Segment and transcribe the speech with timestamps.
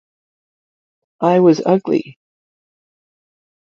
[1.19, 2.17] I was ugly.